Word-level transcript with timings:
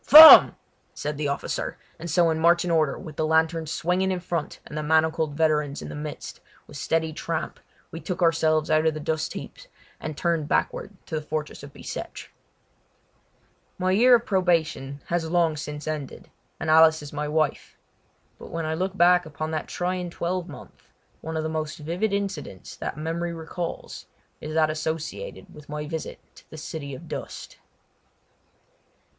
"Form!" 0.03 0.55
said 0.95 1.15
the 1.19 1.27
officer, 1.27 1.77
and 1.99 2.09
so 2.09 2.31
in 2.31 2.39
marching 2.39 2.71
order, 2.71 2.97
with 2.97 3.17
the 3.17 3.23
lanterns 3.27 3.69
swinging 3.71 4.09
in 4.11 4.19
front 4.19 4.59
and 4.65 4.75
the 4.75 4.81
manacled 4.81 5.35
veterans 5.35 5.79
in 5.79 5.89
the 5.89 5.95
midst, 5.95 6.39
with 6.65 6.75
steady 6.75 7.13
tramp 7.13 7.59
we 7.91 7.99
took 7.99 8.19
ourselves 8.19 8.71
out 8.71 8.87
of 8.87 8.95
the 8.95 8.99
dustheaps 8.99 9.67
and 9.99 10.17
turned 10.17 10.47
backward 10.47 10.89
to 11.05 11.13
the 11.13 11.21
fortress 11.21 11.61
of 11.61 11.71
Bicêtre. 11.71 12.29
My 13.77 13.91
year 13.91 14.15
of 14.15 14.25
probation 14.25 15.03
has 15.09 15.29
long 15.29 15.55
since 15.55 15.87
ended, 15.87 16.31
and 16.59 16.67
Alice 16.71 17.03
is 17.03 17.13
my 17.13 17.27
wife. 17.27 17.77
But 18.39 18.49
when 18.49 18.65
I 18.65 18.73
look 18.73 18.97
back 18.97 19.27
upon 19.27 19.51
that 19.51 19.67
trying 19.67 20.09
twelvemonth 20.09 20.89
one 21.21 21.37
of 21.37 21.43
the 21.43 21.47
most 21.47 21.77
vivid 21.77 22.11
incidents 22.11 22.75
that 22.77 22.97
memory 22.97 23.33
recalls 23.33 24.07
is 24.41 24.55
that 24.55 24.71
associated 24.71 25.53
with 25.53 25.69
my 25.69 25.85
visit 25.85 26.17
to 26.37 26.49
the 26.49 26.57
City 26.57 26.95
of 26.95 27.07
Dust. 27.07 27.59